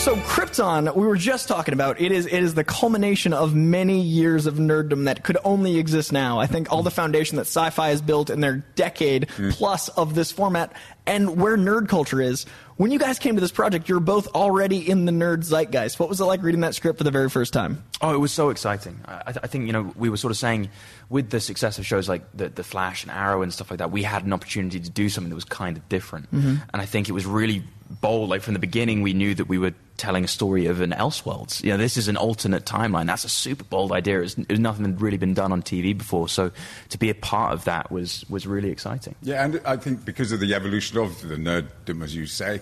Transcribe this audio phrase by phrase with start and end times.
[0.00, 4.00] So Krypton, we were just talking about it is it is the culmination of many
[4.00, 6.40] years of nerddom that could only exist now.
[6.40, 10.32] I think all the foundation that Syfy has built in their decade plus of this
[10.32, 10.72] format
[11.06, 12.46] and where nerd culture is.
[12.78, 15.98] When you guys came to this project, you're both already in the nerd zeitgeist.
[16.00, 17.84] What was it like reading that script for the very first time?
[18.00, 19.00] Oh, it was so exciting.
[19.06, 20.70] I, I think you know we were sort of saying
[21.10, 23.90] with the success of shows like the, the Flash and Arrow and stuff like that,
[23.92, 26.32] we had an opportunity to do something that was kind of different.
[26.32, 26.62] Mhm.
[26.72, 28.30] And I think it was really bold.
[28.30, 31.62] Like from the beginning, we knew that we were telling a story of an Elseworlds.
[31.62, 33.06] You know, this is an alternate timeline.
[33.06, 34.22] That's a super bold idea.
[34.22, 36.28] It's, it was nothing that had really been done on TV before.
[36.28, 36.50] So
[36.88, 39.14] to be a part of that was was really exciting.
[39.22, 42.60] Yeah, and I think because of the evolution of the nerddom, as you say,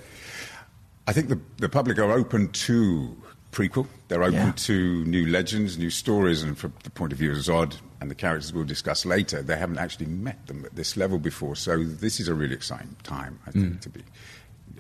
[1.06, 3.16] I think the, the public are open to
[3.52, 3.86] prequel.
[4.08, 4.52] They're open Yeah.
[4.52, 8.14] to new legends, new stories, and from the point of view of Zod and the
[8.14, 11.56] characters we'll discuss later, they haven't actually met them at this level before.
[11.56, 13.80] So this is a really exciting time, I think, mm.
[13.80, 14.02] to be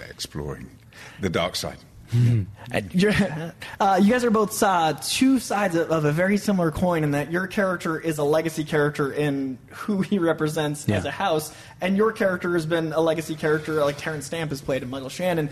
[0.00, 0.70] exploring
[1.20, 1.78] the dark side.
[2.10, 2.46] And
[2.94, 3.12] you're,
[3.80, 7.10] uh, you guys are both uh, two sides of, of a very similar coin in
[7.10, 10.96] that your character is a legacy character in who he represents Yeah.
[10.96, 14.62] as a house, and your character has been a legacy character like Terence Stamp has
[14.62, 15.50] played in Michael Shannon.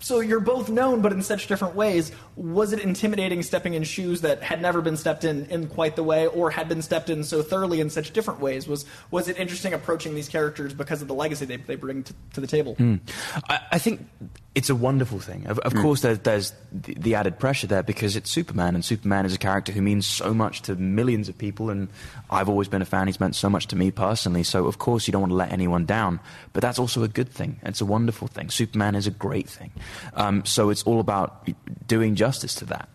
[0.00, 2.12] So you're both known, but in such different ways.
[2.36, 6.02] Was it intimidating stepping in shoes that had never been stepped in in quite the
[6.02, 8.68] way, or had been stepped in so thoroughly in such different ways?
[8.68, 12.14] Was was it interesting approaching these characters because of the legacy they, they bring to,
[12.34, 12.76] to the table?
[12.76, 13.00] Mm.
[13.48, 14.06] I, I think
[14.54, 15.46] it's a wonderful thing.
[15.46, 19.34] Of, of course, there, there's the, added pressure there because it's Superman, and Superman is
[19.34, 21.88] a character who means so much to millions of people, and
[22.30, 23.08] I've always been a fan.
[23.08, 24.44] He's meant so much to me personally.
[24.44, 26.20] So, of course, you don't want to let anyone down.
[26.52, 27.58] But that's also a good thing.
[27.64, 28.48] It's a wonderful thing.
[28.48, 29.72] Superman is a great thing.
[30.14, 31.48] Um, so it's all about
[31.88, 32.88] doing justice to that.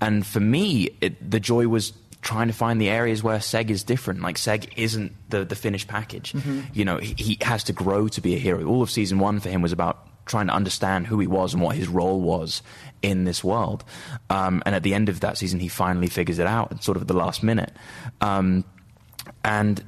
[0.00, 1.92] And for me, it, the joy was
[2.22, 4.20] trying to find the areas where Seg is different.
[4.20, 6.34] Like Seg isn't the, the finished package.
[6.34, 6.66] Mhm.
[6.74, 8.64] You know, he, he has to grow to be a hero.
[8.66, 11.62] All of season one for him was about trying to understand who he was and
[11.62, 12.62] what his role was
[13.02, 13.84] in this world.
[14.30, 17.02] Um, and at the end of that season, he finally figures it out, sort of
[17.02, 17.72] at the last minute.
[18.20, 18.64] Um,
[19.44, 19.84] and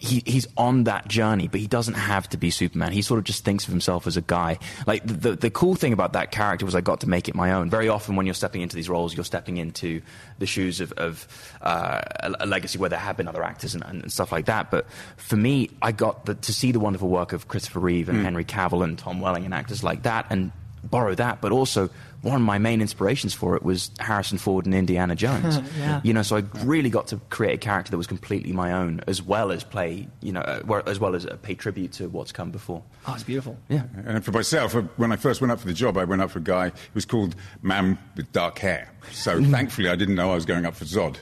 [0.00, 2.90] he, he's on that journey, but he doesn't have to be Superman.
[2.90, 4.58] He sort of just thinks of himself as a guy.
[4.86, 7.52] Like the, the, cool thing about that character was I got to make it my
[7.52, 7.68] own.
[7.68, 10.00] Very often when you're stepping into these roles, you're stepping into
[10.38, 11.28] the shoes of, of
[11.60, 14.70] uh, a, a legacy where there have been other actors and, and stuff like that.
[14.70, 14.86] But
[15.18, 18.24] for me, I got the, to see the wonderful work of Christopher Reeve and Mm.
[18.24, 20.52] Henry Cavill and Tom Welling and actors like that and
[20.84, 21.40] borrow that.
[21.40, 21.90] But also,
[22.22, 25.58] one of my main inspirations for it was Harrison Ford and Indiana Jones.
[25.80, 26.00] Yeah.
[26.04, 29.00] You know, so I really got to create a character that was completely my own,
[29.06, 32.32] as well as play, you know, uh, as well as uh, pay tribute to what's
[32.32, 32.82] come before.
[33.06, 33.56] Oh, it's beautiful.
[33.68, 33.84] Yeah.
[34.04, 36.30] And for myself, uh, when I first went up for the job, I went up
[36.30, 38.90] for a guy who was called Man with Dark Hair.
[39.12, 41.16] So thankfully, I didn't know I was going up for Zod,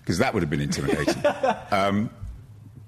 [0.00, 1.22] because that would have been intimidating.
[1.70, 2.10] um,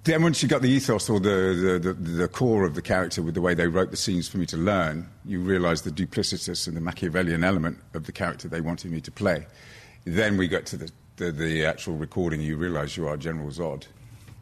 [0.04, 3.22] then once you got the ethos or the, the, the, the core of the character
[3.22, 6.66] with the way they wrote the scenes for me to learn, you realise the duplicitous
[6.66, 9.46] and the Machiavellian element of the character they wanted me to play.
[10.04, 13.86] Then we got to the, the, the actual recording, you realise you are General Zod.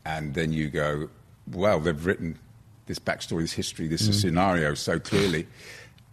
[0.06, 1.10] And then you go,
[1.52, 2.38] well, they've written
[2.86, 4.14] this backstory, this history, this Mm.
[4.14, 5.46] scenario so clearly.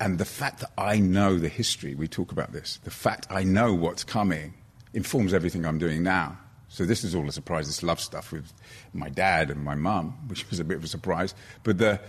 [0.02, 3.44] And the fact that I know the history, we talk about this, the fact I
[3.44, 4.54] know what's coming
[4.94, 6.38] informs everything I'm doing now.
[6.70, 8.52] So this is all a surprise, this love stuff with
[8.94, 11.34] my dad and my mum, which was a bit of a surprise.
[11.64, 12.00] But the,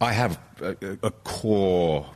[0.00, 2.06] I have a, a- core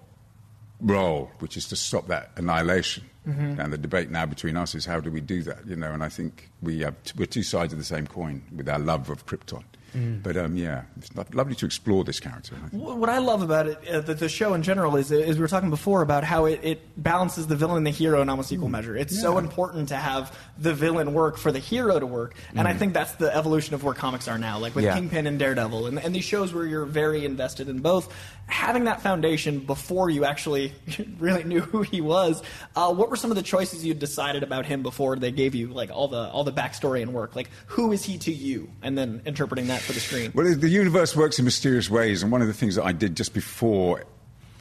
[0.80, 3.04] role, which is to stop that annihilation.
[3.26, 3.60] Mm-hmm.
[3.60, 5.92] And the debate now between us is how do we do that, you know?
[5.92, 8.78] And I think we have t- we're two sides of the same coin with our
[8.78, 9.64] love of Krypton.
[9.94, 10.22] Mm.
[10.22, 12.56] But um, yeah, it's lovely to explore this character.
[12.56, 15.40] I what I love about it, uh, the, the, show in general, is, is we
[15.40, 18.52] were talking before about how it, it balances the villain and the hero in almost
[18.52, 18.72] equal mm.
[18.72, 18.96] measure.
[18.96, 19.22] It's yeah.
[19.22, 22.70] so important to have the villain work for the hero to work, and mm.
[22.70, 24.94] I think that's the evolution of where comics are now, like with yeah.
[24.94, 28.12] Kingpin and Daredevil, and, and these shows where you're very invested in both.
[28.46, 30.72] Having that foundation before you actually
[31.18, 32.42] really knew who he was,
[32.74, 35.68] uh, what were some of the choices you decided about him before they gave you
[35.68, 37.36] like all the all the backstory and work?
[37.36, 40.32] Like who is he to you, and then interpreting that for the screen.
[40.34, 43.16] Well, the universe works in mysterious ways, and one of the things that I did
[43.16, 44.04] just before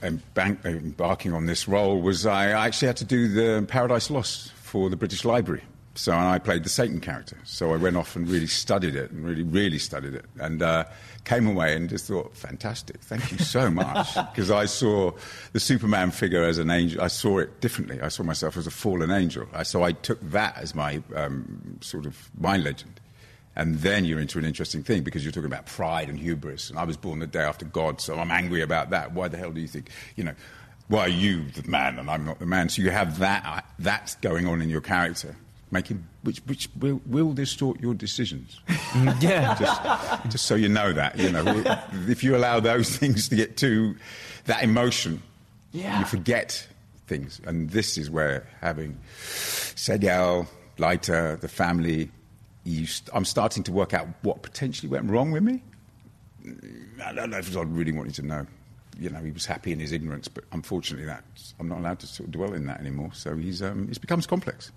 [0.04, 4.98] embarking on this role was I actually had to do the Paradise Lost for the
[4.98, 5.64] British Library.
[5.96, 7.38] So and I played the Satan character.
[7.44, 10.86] So I went off and really studied it, and really, really studied it, and uh,
[11.24, 15.12] came away and just thought, fantastic, thank you so much, because I saw
[15.52, 17.02] the Superman figure as an angel.
[17.02, 18.02] I saw it differently.
[18.02, 19.48] I saw myself as a fallen angel.
[19.64, 23.00] So I took that as my um, sort of my legend.
[23.56, 26.70] And then you're into an interesting thing because you're talking about pride and hubris.
[26.70, 29.14] And I was born the day after God, so I'm angry about that.
[29.14, 30.34] Why the hell do you think, you know,
[30.88, 32.70] why are you the man and I'm not the man?
[32.70, 35.36] So you have that uh, that's going on in your character,
[35.72, 38.60] making which which will, will distort your decisions.
[39.20, 41.44] yeah, just, just so you know that you know
[42.08, 43.96] if you allow those things to get to
[44.46, 45.22] that emotion,
[45.72, 46.00] yeah.
[46.00, 46.68] you forget
[47.08, 47.40] things.
[47.46, 50.48] And this is where having Seg-El,
[50.78, 52.12] Lyta, the family
[52.66, 55.62] st- I'm starting to work out what potentially went wrong with me.
[57.04, 58.46] I don't know if I really wanted to know.
[59.00, 61.24] You know, he was happy in his ignorance, but unfortunately, that
[61.60, 63.12] I'm not allowed to sort of dwell in that anymore.
[63.14, 64.72] So he's um, it becomes complex.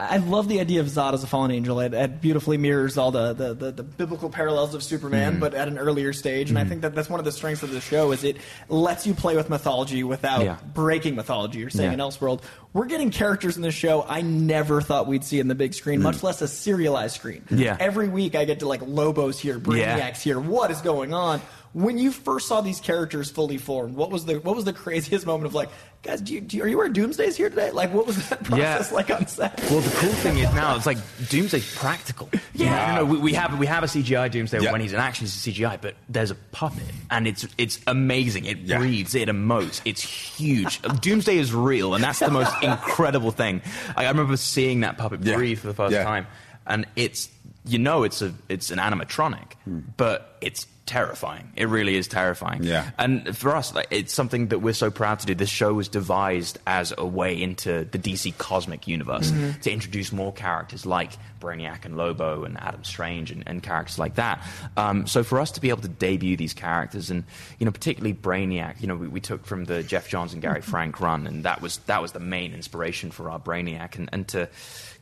[0.00, 1.80] I love the idea of Zod as a fallen angel.
[1.80, 5.40] It, it beautifully mirrors all the, the, the, the, biblical parallels of Superman, mm-hmm.
[5.40, 6.48] but at an earlier stage.
[6.48, 6.66] And mm-hmm.
[6.66, 8.38] I think that that's one of the strengths of the show is it
[8.68, 10.56] lets you play with mythology without yeah.
[10.74, 12.04] breaking mythology or saying yeah.
[12.04, 12.42] an Elseworld.
[12.72, 16.00] We're getting characters in this show I never thought we'd see in the big screen,
[16.00, 16.04] mm.
[16.04, 17.44] much less a serialized screen.
[17.50, 17.76] Yeah.
[17.78, 20.14] Every week I get to like Lobos here, Brainiacs yeah.
[20.14, 20.40] here.
[20.40, 21.40] What is going on?
[21.72, 25.24] When you first saw these characters fully formed, what was the what was the craziest
[25.24, 25.68] moment of like,
[26.02, 27.70] guys, do you, do you, are you wearing Doomsdays here today?
[27.70, 28.96] Like, what was that process yeah.
[28.96, 29.58] like on set?
[29.70, 32.28] Well, the cool thing is now it's like Doomsday's practical.
[32.54, 34.72] Yeah, you know, we, we, have we have a CGI Doomsday yeah.
[34.72, 38.46] when he's in action, it's a CGI, but there's a puppet, and it's it's amazing.
[38.46, 38.78] It yeah.
[38.78, 40.82] breathes, it emotes, it's huge.
[40.82, 43.62] Doomsday is real, and that's the most incredible thing.
[43.96, 46.26] I, I remember seeing that puppet breathe for the first time,
[46.66, 47.30] and it's
[47.64, 49.80] you know it's a it's an animatronic, hmm.
[49.96, 51.52] but it's terrifying.
[51.54, 52.64] It really is terrifying.
[52.64, 52.90] Yeah.
[52.98, 55.36] And for us, like, it's something that we're so proud to do.
[55.36, 59.60] This show was devised as a way into the DC cosmic universe mm-hmm.
[59.60, 64.16] to introduce more characters like Brainiac and Lobo and Adam Strange and, and characters like
[64.16, 64.44] that.
[64.76, 67.22] Um, so for us to be able to debut these characters and
[67.60, 70.60] you know particularly Brainiac, you know we, we took from the Geoff Johns and Gary
[70.72, 74.26] Frank run, and that was that was the main inspiration for our Brainiac, and, and
[74.28, 74.48] to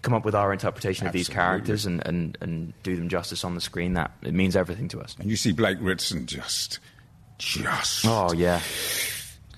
[0.03, 1.21] come up with our interpretation Absolutely.
[1.21, 4.55] of these characters and, and, and do them justice on the screen, that it means
[4.55, 5.17] everything to us.
[5.19, 6.79] And you see Blake Ritson just,
[7.39, 8.05] just.
[8.07, 8.61] Oh, yeah.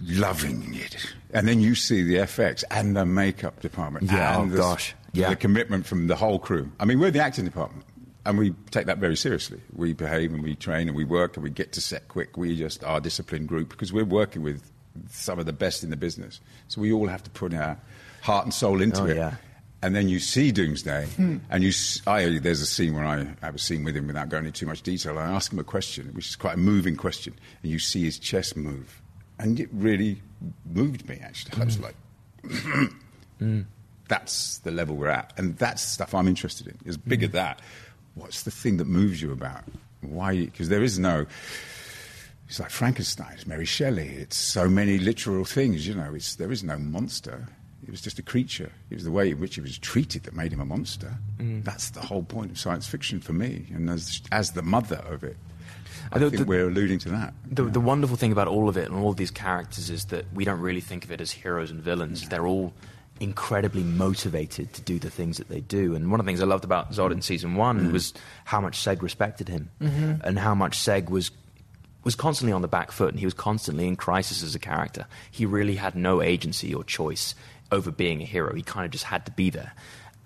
[0.03, 0.97] Loving it.
[1.33, 4.11] And then you see the FX and the makeup department.
[4.11, 4.95] Yeah, oh, the, gosh.
[5.13, 5.31] Yeah.
[5.31, 6.71] The commitment from the whole crew.
[6.81, 7.85] I mean, we're the acting department.
[8.27, 9.61] And we take that very seriously.
[9.75, 12.37] We behave and we train and we work and we get to set quick.
[12.37, 14.71] We just are a disciplined group because we're working with
[15.09, 16.41] some of the best in the business.
[16.69, 17.79] So we all have to put our
[18.21, 19.17] heart and soul into oh, it.
[19.17, 19.37] Yeah
[19.83, 21.39] and then you see Doomsday, hmm.
[21.49, 21.73] and you,
[22.07, 24.67] I, there's a scene where I have a scene with him without going into too
[24.67, 25.19] much detail.
[25.19, 28.19] I ask him a question, which is quite a moving question, and you see his
[28.19, 29.01] chest move,
[29.39, 30.21] and it really
[30.71, 31.19] moved me.
[31.23, 31.83] Actually, I was hmm.
[31.83, 31.97] like,
[33.41, 33.65] mm.
[34.09, 36.79] "That's the level we're at," and that's the stuff I'm interested in.
[36.85, 37.33] Is bigger mm.
[37.33, 37.63] that.
[38.15, 39.65] What's the thing that moves you about?
[40.03, 40.45] Why?
[40.45, 41.27] Because there is no.
[42.49, 44.09] It's like Frankenstein, it's Mary Shelley.
[44.09, 46.13] It's so many literal things, you know.
[46.15, 47.47] It's, there is no monster.
[47.85, 48.71] He was just a creature.
[48.91, 51.15] It was the way in which he was treated that made him a monster.
[51.39, 51.65] Mm.
[51.65, 53.67] That's the whole point of science fiction for me.
[53.73, 55.37] And as, as the mother of it,
[56.13, 57.35] I the, think the, we're alluding to that.
[57.51, 57.71] The, yeah.
[57.71, 60.45] the, wonderful thing about all of it and all of these characters is that we
[60.45, 62.29] don't really think of it as heroes and villains.
[62.29, 62.73] They're all
[63.21, 65.95] incredibly motivated to do the things that they do.
[65.95, 67.93] And one of the things I loved about Zod in season one mm.
[67.93, 70.15] was how much Seg respected him mm-hmm.
[70.25, 71.31] and how much Seg was
[72.03, 75.07] was constantly on the back foot and he was constantly in crisis as a character.
[75.31, 77.35] He really had no agency or choice
[77.73, 78.55] over being a hero.
[78.55, 79.73] He kind of just had to be there.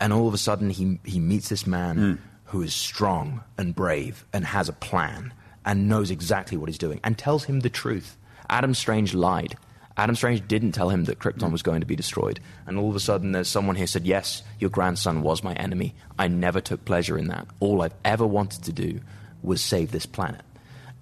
[0.00, 2.18] And all of a sudden, he, he meets this man mm.
[2.46, 5.32] who is strong and brave and has a plan
[5.64, 8.16] and knows exactly what he's doing and tells him the truth.
[8.50, 9.56] Adam Strange lied.
[9.96, 12.40] Adam Strange didn't tell him that Krypton was going to be destroyed.
[12.66, 15.94] And all of a sudden, there's someone here said, Yes, your grandson was my enemy.
[16.18, 17.46] I never took pleasure in that.
[17.60, 19.00] All I've ever wanted to do
[19.42, 20.42] was save this planet.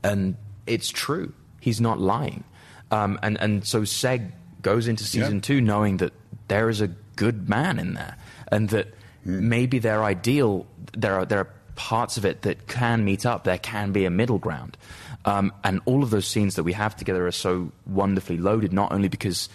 [0.05, 1.33] And it's true.
[1.61, 2.45] He's not lying.
[2.91, 6.13] Um, and, and so Seg goes into season two knowing that
[6.49, 8.17] there is a good man in there,
[8.51, 8.89] and that
[9.25, 13.45] maybe their ideal there are there are parts of it that can meet up.
[13.45, 14.77] There can be a middle ground,
[15.25, 18.73] um, and all of those scenes that we have together are so wonderfully loaded.
[18.73, 19.49] Not only because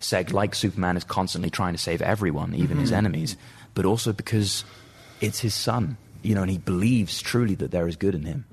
[0.00, 2.96] Seg, like Superman, is constantly trying to save everyone, even his Mhm.
[2.96, 3.36] enemies,
[3.74, 4.64] but also because
[5.20, 8.46] it's his son, you know, and he believes truly that there is good in him.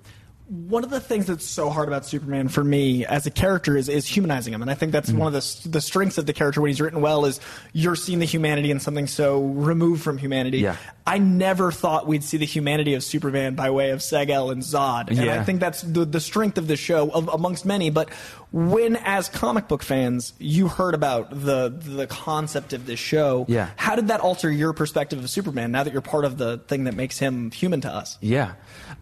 [0.49, 3.89] One of the things that's so hard about Superman for me as a character is,
[3.89, 5.17] is humanizing him, and I think that's Mm-hmm.
[5.19, 7.39] one of the the strengths of the character when he's written well is
[7.73, 10.59] you're seeing the humanity in something so removed from humanity.
[10.59, 10.77] Yeah.
[11.05, 15.09] I never thought we'd see the humanity of Superman by way of Seg-El and Zod,
[15.09, 17.89] and I think that's the the strength of the show of, amongst many.
[17.89, 18.09] But
[18.51, 23.69] when, as comic book fans, you heard about the the concept of this show, Yeah.
[23.75, 26.85] how did that alter your perspective of Superman now that you're part of the thing
[26.85, 28.17] that makes him human to us?
[28.21, 28.53] Yeah,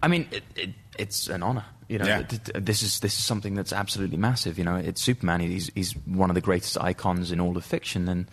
[0.01, 1.65] I mean, it, it, it's an honor.
[1.87, 2.23] You know, Yeah.
[2.23, 4.57] th- th- this is this is something that's absolutely massive.
[4.57, 5.39] You know, it's Superman.
[5.41, 8.25] He's he's one of the greatest icons in all of fiction, and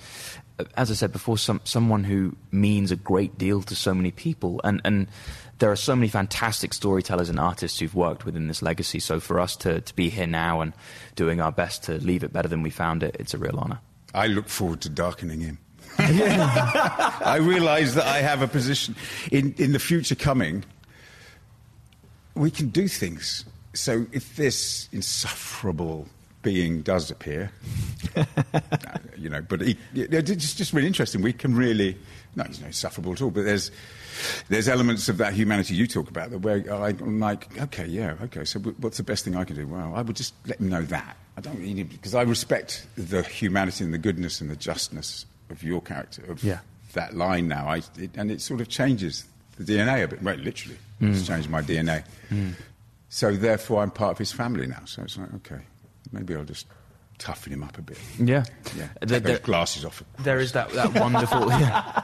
[0.59, 4.11] uh, as I said before, some someone who means a great deal to so many
[4.11, 5.07] people, and and.
[5.59, 8.99] There are so many fantastic storytellers and artists who've worked within this legacy.
[8.99, 10.73] So for us to, to be here now and
[11.15, 13.79] doing our best to leave it better than we found it, it's a real honor.
[14.13, 15.59] I look forward to darkening him.
[15.99, 18.97] I realise that I have a position
[19.31, 20.65] in, in the future coming.
[22.35, 23.45] We can do things.
[23.75, 26.09] So if this insufferable
[26.43, 27.51] being does appear,
[29.17, 31.23] you know, but he, it's just really interesting.
[31.23, 31.97] We can really,
[32.35, 33.71] no, he's not insufferable at all, but there's,
[34.49, 38.45] there's elements of that humanity you talk about that where I'm like, okay, yeah, okay,
[38.45, 39.67] so what's the best thing I can do?
[39.67, 41.17] Well, I would just let him know that.
[41.37, 45.25] I don't need him, because I respect the humanity and the goodness and the justness
[45.49, 46.59] of your character, of Yeah.
[46.95, 47.69] that line now.
[47.69, 49.25] I, it, and it sort of changes
[49.57, 50.79] the DNA a bit, right, literally.
[51.01, 51.27] It's Mm.
[51.27, 52.05] changed my DNA.
[52.31, 52.55] Mm.
[53.09, 54.83] So therefore, I'm part of his family now.
[54.87, 55.61] So it's like, okay,
[56.13, 56.67] maybe I'll just
[57.19, 57.99] toughen him up a bit.
[58.19, 58.45] Yeah.
[58.77, 58.89] Yeah.
[59.01, 60.03] The- Take those the- glasses off.
[60.21, 61.49] There is that, that wonderful.
[61.51, 62.03] yeah.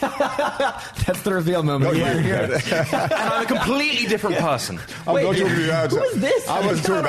[0.00, 1.96] That's the reveal moment.
[1.98, 2.22] Not you.
[2.22, 2.72] here it is.
[2.72, 4.78] and I'm a completely different person.
[5.06, 6.48] I'm Wait, not talking about who is this?
[6.48, 7.00] I wasn't talking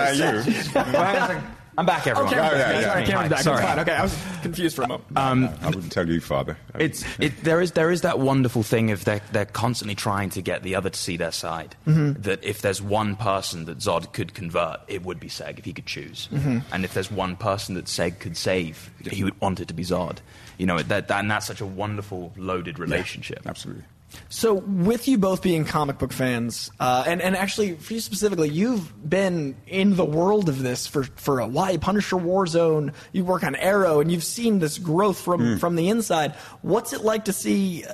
[0.86, 1.42] about you.
[1.78, 2.34] I'm back, everyone.
[2.34, 2.82] Okay, Oh, yeah, yeah.
[2.82, 3.40] sorry, camera's back.
[3.42, 3.62] Sorry.
[3.62, 3.80] Fine.
[3.80, 5.06] Okay, I was confused for a moment.
[5.16, 6.58] Um, I wouldn't tell you, Father.
[6.80, 10.42] it's it, there is there is that wonderful thing of they're they're constantly trying to
[10.42, 11.76] get the other to see their side.
[11.86, 12.24] Mhm.
[12.24, 15.74] That if there's one person that Zod could convert, it would be Seg if he
[15.74, 16.30] could choose.
[16.34, 16.64] Mhm.
[16.72, 19.84] And if there's one person that Seg could save, he would want it to be
[19.84, 20.18] Zod.
[20.58, 23.42] You know that, that and that's such a wonderful loaded relationship.
[23.46, 23.84] absolutely.
[24.30, 28.50] So, with you both being comic book fans, uh, and and actually for you specifically,
[28.50, 31.78] you've been in the world of this for for a while.
[31.78, 35.60] Punisher Warzone, you work on Arrow, and you've seen this growth from Mm.
[35.60, 36.34] from the inside.
[36.62, 37.84] What's it like to see?
[37.84, 37.94] Uh,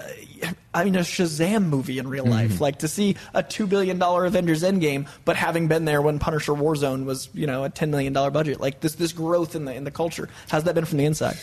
[0.73, 2.63] I mean, a Shazam movie in real life, mm-hmm.
[2.63, 6.53] like to see a two billion dollar Avengers Endgame, but having been there when Punisher
[6.53, 9.73] Warzone was, you know, a ten million dollar budget, like this this growth in the
[9.73, 10.29] in the culture.
[10.49, 11.37] How's that been from the inside?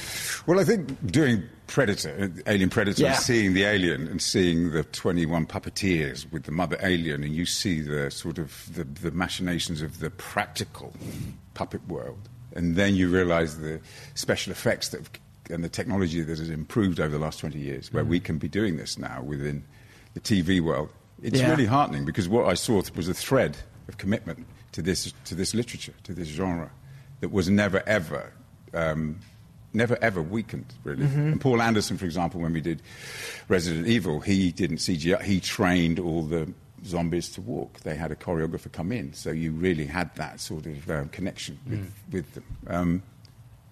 [0.47, 3.12] Well, I think doing Predator, Alien Predator, Yeah.
[3.14, 7.80] seeing the alien and seeing the 21 puppeteers with the mother alien, and you see
[7.80, 10.92] the sort of the, the machinations of the practical
[11.54, 13.80] puppet world, and then you realize the
[14.14, 15.11] special effects that have,
[15.50, 18.49] and the technology that has improved over the last 20 years, where we can be
[18.49, 19.64] doing this now within
[20.14, 20.88] the TV world.
[21.23, 21.50] It's Yeah.
[21.50, 23.57] really heartening because what I saw was a thread
[23.88, 26.71] of commitment to this, to this literature, to this genre,
[27.21, 28.33] that was never ever
[28.73, 29.19] um,
[29.73, 31.04] never ever weakened, really.
[31.07, 31.33] Mhm.
[31.33, 32.83] And Paul Anderson, for example, when we did
[33.49, 36.52] Resident Evil, he didn't CGI, he trained all the
[36.85, 37.80] zombies to walk.
[37.80, 41.59] They had a choreographer come in, so you really had that sort of um, connection
[41.69, 42.45] with, with them.
[42.69, 43.02] Um,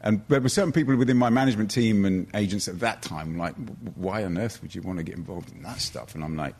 [0.00, 3.54] and there were certain people within my management team and agents at that time, like,
[3.96, 6.14] why on earth would you want to get involved in that stuff?
[6.14, 6.54] And I'm like,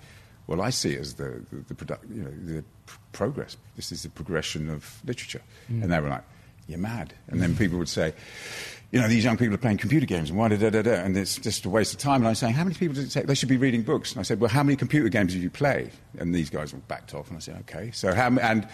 [0.49, 3.57] well, I see it as the, the, the, product, you know, the pr- progress.
[3.77, 5.43] This is the progression of literature.
[5.71, 5.83] Mm.
[5.83, 6.25] And they were like,
[6.67, 7.15] you're mad.
[7.29, 8.13] And then people would say,
[8.91, 10.93] you know, these young people are playing computer games, and why da da da da,
[10.93, 12.17] and it's just a waste of time.
[12.23, 13.27] And I was saying, how many people does it take?
[13.27, 14.13] They should be reading books.
[14.13, 15.91] And I said, well, how many computer games do you play?
[16.19, 17.91] And these guys all backed off, and I said, okay.
[17.93, 18.67] So how and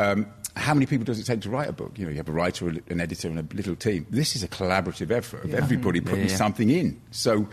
[0.00, 1.92] um, how many people does it take to write a book?
[1.98, 4.06] You know, you have a writer, an editor, and a little team.
[4.10, 5.58] This is a collaborative effort of Yeah.
[5.58, 6.36] everybody Yeah, putting yeah.
[6.36, 7.00] something in.
[7.12, 7.48] So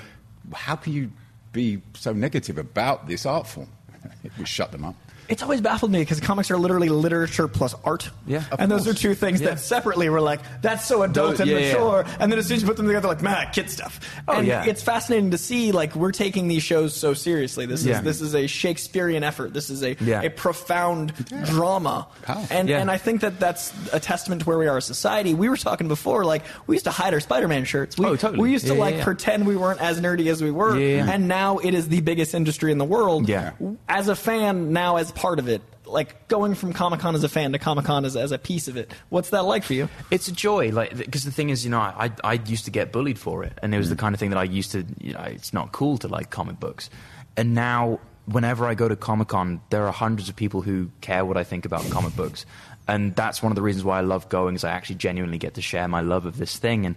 [0.53, 1.11] how can you
[1.53, 3.67] be so negative about this art form?
[4.23, 4.95] It would shut them up.
[5.29, 8.09] It's always baffled me because comics are literally literature plus art.
[8.25, 8.43] Yeah.
[8.57, 11.57] and those are two things that separately were like, that's so adult Those- and yeah,
[11.59, 11.73] yeah.
[11.73, 12.05] mature.
[12.19, 13.99] And then as soon as you put them together, like, man, kid stuff.
[14.27, 14.63] Oh, and yeah.
[14.65, 17.65] it's fascinating to see, like, we're taking these shows so seriously.
[17.65, 17.97] This Yeah.
[17.99, 19.53] is this is a Shakespearean effort.
[19.53, 20.21] This is a, Yeah.
[20.21, 21.13] a profound
[21.45, 22.07] drama.
[22.49, 22.79] And Yeah.
[22.79, 25.33] and I think that that's a testament to where we are as a society.
[25.33, 27.97] We were talking before, like, we used to hide our Spider-Man shirts.
[27.97, 28.39] We, Oh, totally.
[28.39, 29.03] We used to, Yeah, yeah, like, yeah.
[29.03, 30.77] pretend we weren't as nerdy as we were.
[30.77, 31.11] Yeah, yeah.
[31.11, 33.27] And now it is the biggest industry in the world.
[33.27, 33.51] Yeah.
[33.89, 37.29] As a fan, now as part of it, like going from Comic Con as a
[37.29, 38.91] fan to Comic Con as, as a piece of it.
[39.09, 39.89] What's that like for you?
[40.11, 42.91] It's a joy, like because the thing is, you know, I I used to get
[42.91, 44.85] bullied for it, and it was the kind of thing that I used to.
[45.01, 46.89] You know, it's not cool to like comic books,
[47.35, 51.23] and now whenever I go to Comic Con, there are hundreds of people who care
[51.25, 52.45] what I think about comic books,
[52.87, 54.55] and that's one of the reasons why I love going.
[54.55, 56.95] Is I actually genuinely get to share my love of this thing, and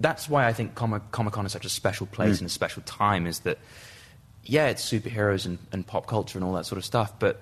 [0.00, 2.40] that's why I think Comic Con is such a special place Mm.
[2.40, 3.26] and a special time.
[3.26, 3.58] Is that
[4.44, 7.40] yeah, it's superheroes and, and pop culture and all that sort of stuff, but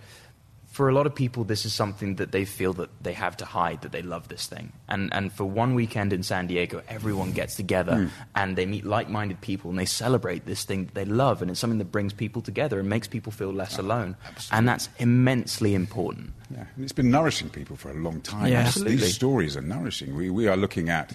[0.70, 3.44] for a lot of people, this is something that they feel that they have to
[3.44, 4.72] hide that they love this thing.
[4.88, 8.10] And and for one weekend in San Diego, everyone gets together Mm.
[8.36, 11.58] and they meet like-minded people and they celebrate this thing that they love, and it's
[11.58, 14.14] something that brings people together and makes people feel less alone.
[14.52, 16.32] And that's immensely important.
[16.50, 18.46] Yeah, and it's been nourishing people for a long time.
[18.46, 18.96] Yeah, These- absolutely.
[18.96, 20.14] These stories are nourishing.
[20.14, 21.12] We, we are looking at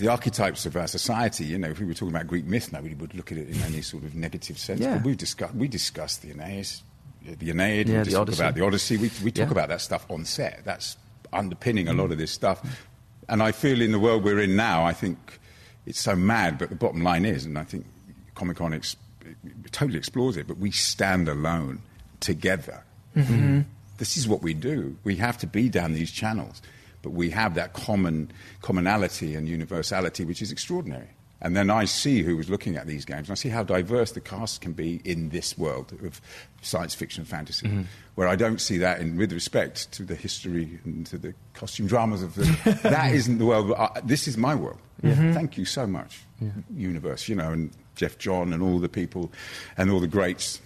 [0.00, 1.44] the archetypes of our society.
[1.44, 3.60] You know, if we were talking about Greek myth, nobody would look at it in
[3.62, 4.80] any sort of negative sense.
[4.80, 4.94] Yeah.
[4.96, 6.66] But we discuss, we discuss the Aeneid,
[7.38, 7.88] the Aeneid.
[7.88, 8.42] Yeah, we the talk Odyssey.
[8.42, 8.96] about the Odyssey.
[8.96, 9.46] We, we talk Yeah.
[9.46, 9.50] Mm.
[9.52, 10.62] about that stuff on set.
[10.64, 10.96] That's
[11.32, 12.84] underpinning a lot of this stuff.
[13.28, 15.38] And I feel in the world we're in now, I think
[15.86, 17.86] it's so mad, but the bottom line is, and I think
[18.34, 18.96] Comic Con ex-
[19.70, 21.80] totally explores it, but we stand alone
[22.18, 22.82] together.
[23.16, 23.64] Mhm.
[23.98, 24.96] This is what we do.
[25.04, 26.60] We have to be down these channels,
[27.02, 28.30] but we have that common
[28.62, 31.08] commonality and universality, which is extraordinary.
[31.42, 34.12] And then I see who was looking at these games, and I see how diverse
[34.12, 36.20] the cast can be in this world of
[36.60, 37.80] science fiction and fantasy, Mm-hmm.
[37.80, 37.86] Mhm.
[38.16, 41.86] where I don't see that in, with respect to the history and to the costume
[41.86, 42.44] dramas of the.
[42.82, 43.72] that isn't the world.
[43.72, 44.78] I, this is my world.
[45.02, 45.14] Yeah.
[45.14, 45.32] Mhm.
[45.32, 46.20] Thank you so much,
[46.76, 47.26] universe.
[47.26, 49.32] You know, and Geoff John and all the people
[49.78, 50.60] and all the greats,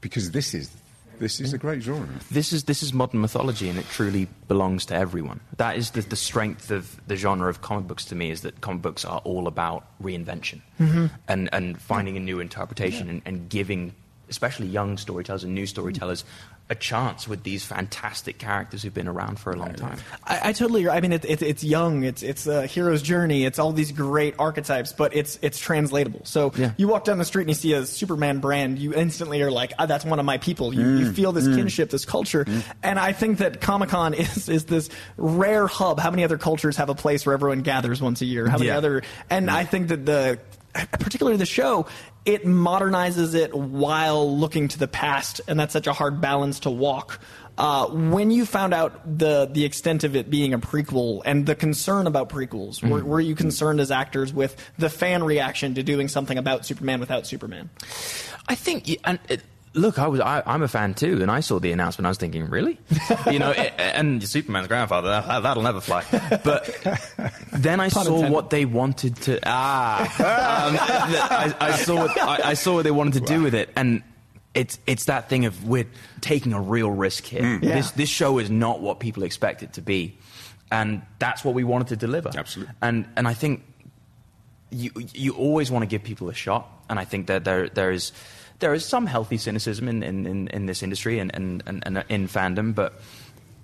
[0.00, 0.70] because this is
[1.18, 2.08] this is a great genre.
[2.30, 5.40] This is this is modern mythology, and it truly belongs to everyone.
[5.56, 8.30] That is the, the strength of the genre of comic books to me.
[8.30, 11.10] Is that comic books are all about reinvention Mhm.
[11.28, 13.94] and and finding a new interpretation and, and giving,
[14.28, 16.24] especially young storytellers and new storytellers,
[16.68, 19.98] a chance with these fantastic characters who've been around for a long time.
[20.24, 20.90] I, I totally agree.
[20.90, 22.02] I mean, it, it, it's young.
[22.02, 23.44] It's it's a hero's journey.
[23.44, 26.22] It's all these great archetypes, but it's it's translatable.
[26.24, 26.72] So Yeah.
[26.76, 29.74] you walk down the street and you see a Superman brand, you instantly are like,
[29.78, 31.54] ah, "That's one of my people." You, you Mm, feel this mm.
[31.54, 32.44] kinship, this culture,
[32.82, 36.00] and I think that Comic Con is is this rare hub.
[36.00, 38.48] How many other cultures have a place where everyone gathers once a year?
[38.48, 38.78] How many Yeah.
[38.78, 39.02] other?
[39.30, 40.40] And I think that the
[40.98, 41.86] particularly the show
[42.26, 46.70] it modernizes it while looking to the past and that's such a hard balance to
[46.70, 47.20] walk
[47.58, 51.54] uh, when you found out the the extent of it being a prequel and the
[51.54, 53.04] concern about prequels were, Mhm.
[53.04, 57.26] were you concerned as actors with the fan reaction to doing something about superman without
[57.26, 57.70] superman
[58.48, 59.42] I think, and it,
[59.76, 62.06] look, I was, I, I'm a fan too, and I saw the announcement.
[62.06, 62.78] I was thinking, really,
[63.30, 66.04] you know, it, and Superman's grandfather, that, that'll never fly.
[66.42, 66.64] But
[67.52, 68.32] then I Pun saw intended.
[68.32, 69.38] what they wanted to.
[69.44, 73.54] Ah, um, I, I saw, what, I, I saw what they wanted to do with
[73.54, 74.02] it, and.
[74.54, 75.84] It's, it's that thing of we're
[76.22, 77.42] taking a real risk here.
[77.42, 77.62] Mm.
[77.62, 77.74] Yeah.
[77.74, 80.16] This, this show is not what people expect it to be.
[80.72, 82.30] And that's what we wanted to deliver.
[82.34, 82.74] Absolutely.
[82.80, 83.62] And, and I think
[84.70, 87.90] you you always want to give people a shot, and I think that there there
[87.90, 88.12] is
[88.58, 92.04] there is some healthy cynicism in, in, in, in this industry and, and, and, and
[92.08, 93.00] in fandom, but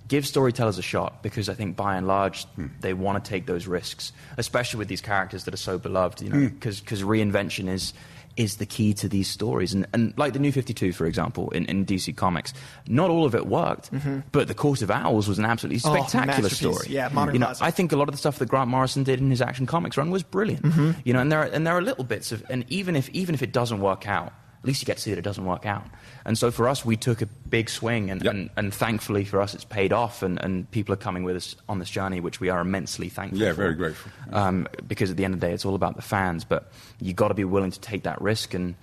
[0.09, 2.45] give storytellers a shot because I think by and large
[2.81, 6.21] they want to take those risks, especially with these characters that are so beloved.
[6.21, 6.55] You know, Mm.
[6.61, 7.95] because reinvention is
[8.35, 11.51] is the key to these stories, and, and like the New Fifty Two, for example,
[11.51, 12.55] in, in DC Comics,
[12.89, 14.23] not all of it worked, Mhm.
[14.33, 16.59] but the Court of Owls was an absolutely Oh, spectacular masterpiece.
[16.59, 16.87] story.
[16.89, 17.63] Yeah, modern you know, classic.
[17.67, 19.99] I think a lot of the stuff that Grant Morrison did in his Action Comics
[19.99, 20.63] run was brilliant.
[20.65, 20.97] Mhm.
[21.05, 23.35] You know, and there are, and there are little bits of, and even if even
[23.35, 25.67] if it doesn't work out, at least you get to see that it doesn't work
[25.67, 25.85] out.
[26.25, 29.55] And so for us, we took a big swing, and, and, and thankfully for us,
[29.55, 32.49] it's paid off, and, and people are coming with us on this journey, which we
[32.49, 33.41] are immensely thankful.
[33.41, 33.57] Yeah, for.
[33.57, 34.13] very grateful.
[34.31, 36.71] Um, because at the end of the day, it's all about the fans, but
[37.01, 38.77] you've got to be willing to take that risk, and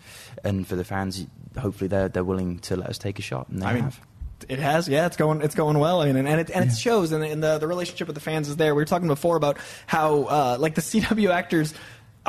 [0.43, 1.25] and for the fans,
[1.57, 4.01] hopefully they're they're willing to let us take a shot, and they I mean, have.
[4.47, 5.05] It has, yeah.
[5.05, 6.01] It's going, it's going well.
[6.01, 8.21] I mean, and, and it and it shows, and, and the the relationship with the
[8.21, 8.73] fans is there.
[8.73, 11.73] We were talking before about how, uh, like, the CW actors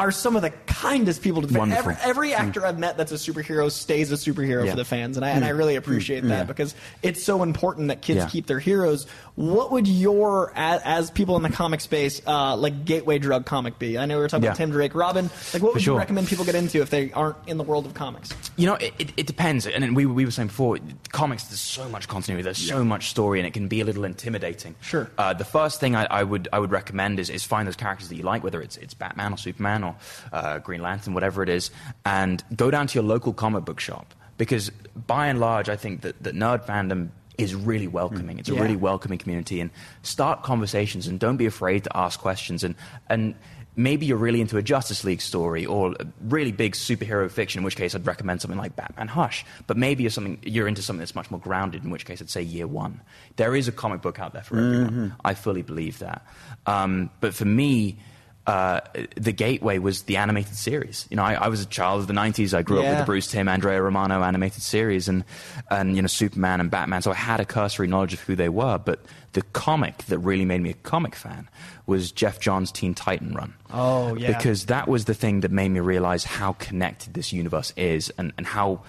[0.00, 1.72] are some of the kindest people to the fans.
[1.74, 4.70] Every, every actor I've met that's a superhero stays a superhero Yeah.
[4.72, 6.28] for the fans, and I and I really appreciate Mm.
[6.28, 6.44] that Yeah.
[6.44, 8.28] because it's so important that kids Yeah.
[8.28, 9.06] keep their heroes.
[9.36, 13.78] What would your, as, as people in the comic space, uh, like gateway drug comic
[13.78, 13.96] be?
[13.98, 15.30] I know we were talking about Tim Drake, Robin.
[15.54, 15.94] Like, what would sure.
[15.94, 18.30] you recommend people get into if they aren't in the world of comics?
[18.56, 19.66] You know, it, it, it depends.
[19.66, 20.78] And then we, we were saying before,
[21.12, 24.04] comics, there's so much continuity, there's so much story, and it can be a little
[24.04, 24.74] intimidating.
[24.80, 25.10] Sure.
[25.16, 28.08] Uh, the first thing I, I, would, I would recommend is, is find those characters
[28.08, 29.89] that you like, whether it's, it's Batman or Superman or
[30.32, 31.70] uh, Green Lantern, whatever it is,
[32.04, 34.14] and go down to your local comic book shop.
[34.38, 34.70] Because
[35.06, 38.38] by and large, I think that, that nerd fandom is really welcoming.
[38.38, 38.62] It's a Yeah.
[38.62, 39.60] really welcoming community.
[39.60, 39.70] And
[40.02, 42.64] start conversations and don't be afraid to ask questions.
[42.64, 42.74] And,
[43.08, 43.34] and
[43.76, 47.64] maybe you're really into a Justice League story or a really big superhero fiction, in
[47.64, 49.44] which case I'd recommend something like Batman Hush.
[49.66, 52.28] But maybe you're, something, you're into something that's much more grounded, in which case I'd
[52.30, 53.00] say Year One.
[53.36, 55.14] There is a comic book out there for everyone.
[55.24, 56.26] I fully believe that.
[56.66, 57.98] Um, but for me,
[58.46, 58.80] uh,
[59.16, 61.06] the gateway was the animated series.
[61.10, 62.54] You know, I, I was a child of the '90s.
[62.54, 65.24] I grew up with the Bruce Timm, Andrea Romano animated series, and
[65.70, 67.02] and you know Superman and Batman.
[67.02, 68.78] So I had a cursory knowledge of who they were.
[68.78, 69.00] But
[69.34, 71.48] the comic that really made me a comic fan
[71.86, 73.54] was Geoff Johns' Teen Titan run.
[73.72, 74.36] Oh, yeah.
[74.36, 78.32] because that was the thing that made me realize how connected this universe is, and
[78.38, 78.82] and how.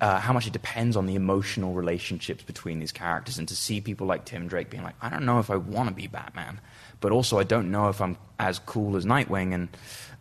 [0.00, 3.80] Uh, how much it depends on the emotional relationships between these characters, and to see
[3.80, 6.60] people like Tim Drake being like, I don't know if I want to be Batman,
[7.00, 9.68] but also I don't know if I'm as cool as Nightwing, and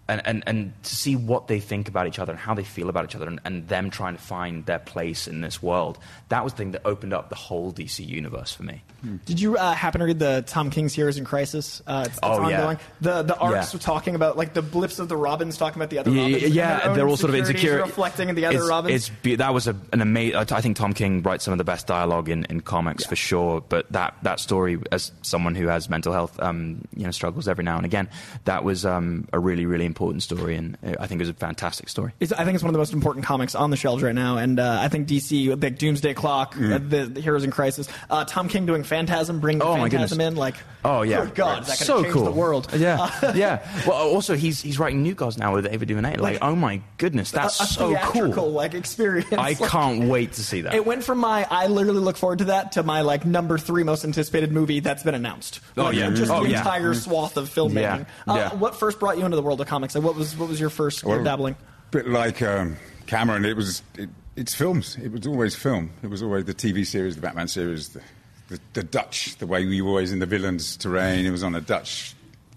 [0.10, 2.90] and, and, and to see what they think about each other and how they feel
[2.90, 5.98] about each other and, and them trying to find their place in this world.
[6.30, 8.84] That was the thing that opened up the whole DC universe for me.
[9.26, 11.82] Did you uh, happen to read the Tom King's Heroes in Crisis?
[11.88, 12.76] Uh, it's, it's Oh, yeah.
[13.00, 13.78] The the arcs Yeah.
[13.78, 16.44] were talking about like the blips of the Robins, talking about the other Yeah, Robins.
[16.56, 18.96] yeah, they're all sort of insecure, reflecting in the other it's, Robins.
[18.96, 20.36] It's be- that was a, an amazing.
[20.36, 23.62] I think Tom King writes some of the best dialogue in, in comics for sure.
[23.62, 27.64] But that, that story, as someone who has mental health, um, you know, struggles every
[27.64, 28.10] now and again,
[28.46, 31.90] that was um, a really, really important story, and I think it was a fantastic
[31.90, 32.14] story.
[32.20, 34.38] It's, I think it's one of the most important comics on the shelves right now,
[34.38, 36.74] and uh, I think DC, like Doomsday Clock, Mm.
[36.74, 40.36] uh, the, the Heroes in Crisis, uh, Tom King doing Phantasm, bringing Oh, Phantasm in,
[40.36, 42.24] like, Oh yeah, good God, is that so change cool.
[42.26, 42.68] the world?
[42.76, 43.84] Yeah, yeah.
[43.86, 46.12] Well, also he's he's writing New Gods now with Ava DuVernay.
[46.16, 48.52] Like, Like, oh my goodness, that's a, a so cool.
[48.52, 49.34] like experience.
[49.34, 50.74] I Like, can't wait to see that.
[50.74, 53.84] It went from my I literally look forward to that to my like number three
[53.84, 55.60] most anticipated movie that's been announced.
[55.76, 56.12] Oh, Like, yeah.
[56.12, 56.60] just Oh, the yeah.
[56.60, 57.76] entire swath of filmmaking.
[57.76, 58.06] Yeah.
[58.34, 58.54] Uh, Yeah.
[58.56, 59.89] What first brought you into the world of comics?
[59.96, 61.56] Like, what was what was your first Well, dabbling?
[61.92, 64.96] bit like um, Cameron, it was it, it's films.
[64.98, 65.92] It was always film.
[66.04, 68.02] It was always the TV series, the Batman series, the,
[68.50, 71.26] the, the Dutch, the way we were always in the villains' terrain.
[71.26, 72.14] It was on a Dutch.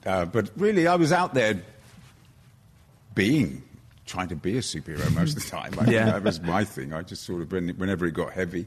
[0.07, 1.61] Uh, but really, I was out there
[3.15, 3.63] being,
[4.07, 5.73] trying to be a superhero most of the time.
[5.79, 6.07] I, Yeah.
[6.07, 6.93] That was my thing.
[6.93, 8.67] I just sort of, whenever it got heavy,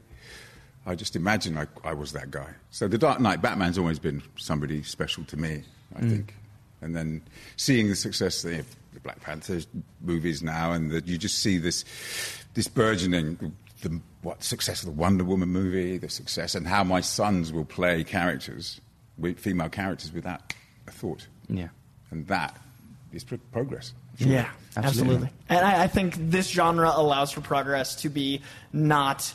[0.86, 2.48] I just imagined I, I was that guy.
[2.70, 5.62] So the Dark Knight Batman's always been somebody special to me,
[5.96, 6.10] I Mm.
[6.10, 6.34] think.
[6.82, 7.22] And then
[7.56, 9.60] seeing the success of the, the Black Panther
[10.00, 11.84] movies now, and that you just see this
[12.54, 17.00] this burgeoning the what success of the Wonder Woman movie, the success, and how my
[17.00, 18.80] sons will play characters,
[19.18, 20.52] with female characters, without
[20.86, 21.26] a thought.
[21.48, 21.68] Yeah.
[22.10, 22.56] And that
[23.12, 23.92] is pro- progress.
[24.18, 24.84] Yeah, Absolutely.
[24.86, 25.28] absolutely.
[25.48, 28.40] And I, I think this genre allows for progress to be
[28.72, 29.32] not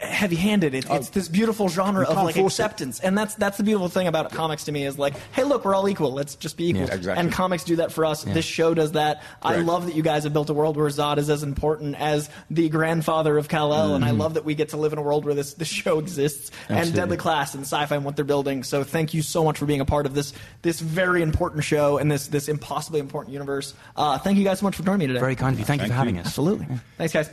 [0.00, 0.74] heavy-handed.
[0.74, 2.62] It, it's this beautiful genre of like force it.
[2.62, 5.64] acceptance, and that's that's the beautiful thing about comics to me is like, hey, look,
[5.64, 6.12] we're all equal.
[6.12, 6.86] Let's just be equal.
[6.86, 7.20] Yeah, exactly.
[7.20, 8.24] And comics do that for us.
[8.24, 9.22] This show does that.
[9.42, 12.30] I love that you guys have built a world where Zod is as important as
[12.50, 15.02] the grandfather of Kal El, and I love that we get to live in a
[15.02, 18.62] world where this this show exists and Deadly Class and Syfy and what they're building.
[18.62, 21.98] So thank you so much for being a part of this this very important show
[21.98, 23.74] and this this impossibly important universe.
[23.96, 25.20] Uh, thank you guys so much for joining me today.
[25.20, 25.64] Very kind of you.
[25.64, 26.20] Thank, you for having you.
[26.20, 26.26] us.
[26.26, 26.66] Absolutely.
[26.98, 27.30] Thanks, guys.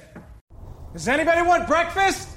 [0.93, 2.36] Does anybody want breakfast?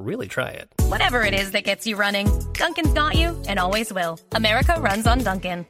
[0.00, 0.68] really try it.
[0.88, 4.18] Whatever it is that gets you running, Dunkin's got you and always will.
[4.32, 5.66] America runs on Dunkin'.